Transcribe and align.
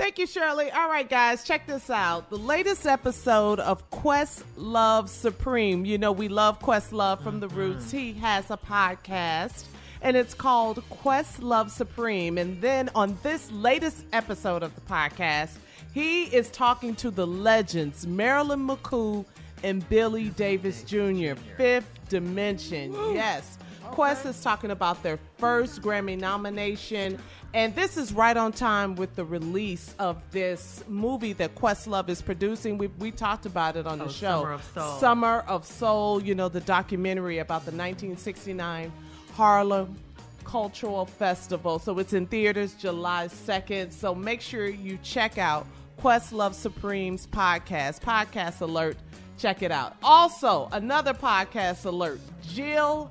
Thank 0.00 0.18
you, 0.18 0.26
Shirley. 0.26 0.70
All 0.70 0.88
right, 0.88 1.06
guys, 1.06 1.44
check 1.44 1.66
this 1.66 1.90
out. 1.90 2.30
The 2.30 2.38
latest 2.38 2.86
episode 2.86 3.60
of 3.60 3.90
Quest 3.90 4.44
Love 4.56 5.10
Supreme. 5.10 5.84
You 5.84 5.98
know, 5.98 6.10
we 6.10 6.28
love 6.28 6.58
Questlove 6.58 7.22
from 7.22 7.38
the 7.38 7.48
mm-hmm. 7.48 7.58
Roots. 7.58 7.90
He 7.90 8.14
has 8.14 8.50
a 8.50 8.56
podcast, 8.56 9.66
and 10.00 10.16
it's 10.16 10.32
called 10.32 10.82
Questlove 10.88 11.68
Supreme. 11.68 12.38
And 12.38 12.62
then 12.62 12.88
on 12.94 13.18
this 13.22 13.52
latest 13.52 14.06
episode 14.14 14.62
of 14.62 14.74
the 14.74 14.80
podcast, 14.80 15.58
he 15.92 16.24
is 16.34 16.48
talking 16.48 16.94
to 16.96 17.10
the 17.10 17.26
legends, 17.26 18.06
Marilyn 18.06 18.66
McCoo 18.66 19.26
and 19.62 19.86
Billy 19.88 20.30
Davis 20.30 20.82
Jr., 20.84 21.34
Fifth 21.56 22.08
Dimension. 22.08 22.92
Yes. 23.14 23.58
Quest 23.92 24.24
is 24.24 24.40
talking 24.40 24.70
about 24.70 25.02
their 25.02 25.18
first 25.38 25.82
Grammy 25.82 26.16
nomination, 26.18 27.18
and 27.54 27.74
this 27.74 27.96
is 27.96 28.12
right 28.12 28.36
on 28.36 28.52
time 28.52 28.94
with 28.94 29.16
the 29.16 29.24
release 29.24 29.96
of 29.98 30.22
this 30.30 30.84
movie 30.86 31.32
that 31.32 31.56
Questlove 31.56 32.08
is 32.08 32.22
producing. 32.22 32.78
We, 32.78 32.86
we 32.86 33.10
talked 33.10 33.46
about 33.46 33.76
it 33.76 33.88
on 33.88 33.98
the 33.98 34.04
Oh, 34.04 34.08
show. 34.08 34.40
Summer 34.42 34.52
of 34.52 34.62
Soul. 34.62 34.98
Summer 35.00 35.44
of 35.48 35.66
Soul, 35.66 36.22
you 36.22 36.36
know, 36.36 36.48
the 36.48 36.60
documentary 36.60 37.38
about 37.38 37.62
the 37.64 37.72
1969 37.72 38.92
Harlem 39.34 39.96
Cultural 40.44 41.04
Festival. 41.06 41.80
So 41.80 41.98
it's 41.98 42.12
in 42.12 42.26
theaters 42.26 42.74
July 42.74 43.26
2nd. 43.26 43.92
So 43.92 44.14
make 44.14 44.40
sure 44.40 44.68
you 44.68 44.98
check 45.02 45.36
out 45.36 45.66
Questlove 46.00 46.54
Supreme's 46.54 47.26
podcast, 47.26 48.00
Podcast 48.00 48.60
Alert. 48.60 48.96
Check 49.40 49.62
it 49.62 49.72
out. 49.72 49.96
Also, 50.02 50.68
another 50.70 51.14
podcast 51.14 51.86
alert, 51.86 52.20
Jill 52.46 53.10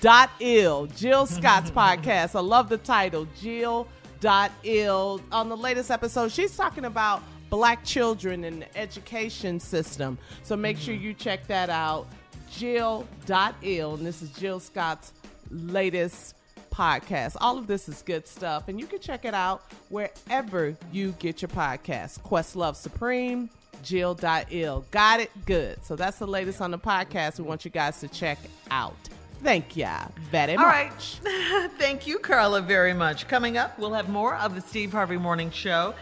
dot 0.00 0.30
ill 0.40 0.86
jill 0.86 1.26
scott's 1.26 1.70
podcast. 1.82 2.34
I 2.34 2.40
love 2.40 2.68
the 2.68 2.78
title 2.78 3.26
jill 3.40 3.86
dot 4.20 4.50
ill 4.62 5.20
on 5.30 5.48
the 5.48 5.56
latest 5.56 5.90
episode 5.90 6.32
she's 6.32 6.56
talking 6.56 6.86
about 6.86 7.22
black 7.50 7.84
children 7.84 8.44
in 8.44 8.60
the 8.60 8.78
education 8.78 9.60
system. 9.60 10.18
So 10.42 10.56
make 10.56 10.78
sure 10.78 10.94
mm-hmm. 10.94 11.04
you 11.04 11.14
check 11.14 11.46
that 11.48 11.68
out 11.68 12.06
jill 12.50 13.06
dot 13.26 13.54
ill 13.62 13.94
and 13.94 14.06
this 14.06 14.22
is 14.22 14.30
jill 14.30 14.60
scott's 14.60 15.12
latest 15.50 16.34
podcast. 16.70 17.36
All 17.40 17.58
of 17.58 17.66
this 17.66 17.88
is 17.88 18.02
good 18.02 18.26
stuff. 18.26 18.68
And 18.68 18.80
you 18.80 18.86
can 18.86 19.00
check 19.00 19.24
it 19.24 19.34
out 19.34 19.70
wherever 19.88 20.76
you 20.92 21.12
get 21.18 21.42
your 21.42 21.48
podcast. 21.48 22.20
Questlove 22.22 22.76
supreme 22.76 23.50
jill 23.82 24.14
dot 24.14 24.46
got 24.90 25.20
it 25.20 25.30
good 25.46 25.82
so 25.84 25.96
that's 25.96 26.18
the 26.18 26.26
latest 26.26 26.60
on 26.60 26.70
the 26.70 26.78
podcast 26.78 27.38
we 27.38 27.44
want 27.44 27.64
you 27.64 27.70
guys 27.70 28.00
to 28.00 28.08
check 28.08 28.38
out 28.70 28.96
Thank 29.42 29.74
you 29.76 29.88
very 30.30 30.54
All 30.56 30.66
much. 30.66 31.18
right. 31.24 31.70
Thank 31.78 32.06
you, 32.06 32.18
Carla, 32.18 32.60
very 32.60 32.92
much. 32.92 33.26
Coming 33.26 33.56
up, 33.56 33.78
we'll 33.78 33.94
have 33.94 34.08
more 34.10 34.34
of 34.36 34.54
the 34.54 34.60
Steve 34.60 34.92
Harvey 34.92 35.16
Morning 35.16 35.50
Show. 35.50 35.94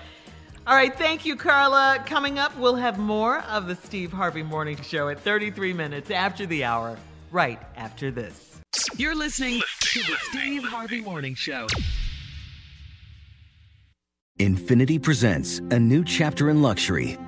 All 0.66 0.74
right. 0.74 0.94
Thank 0.94 1.24
you, 1.24 1.36
Carla. 1.36 2.02
Coming 2.04 2.38
up, 2.38 2.56
we'll 2.58 2.74
have 2.76 2.98
more 2.98 3.38
of 3.42 3.68
the 3.68 3.76
Steve 3.76 4.12
Harvey 4.12 4.42
Morning 4.42 4.76
Show 4.82 5.08
at 5.08 5.20
33 5.20 5.72
minutes 5.72 6.10
after 6.10 6.46
the 6.46 6.64
hour, 6.64 6.98
right 7.30 7.60
after 7.76 8.10
this. 8.10 8.60
You're 8.96 9.14
listening 9.14 9.62
to 9.80 10.00
the 10.00 10.16
Steve 10.30 10.64
Harvey 10.64 11.00
Morning 11.00 11.34
Show. 11.34 11.68
Infiniti 14.38 15.02
presents 15.02 15.58
a 15.70 15.78
new 15.78 16.04
chapter 16.04 16.50
in 16.50 16.60
luxury, 16.62 17.16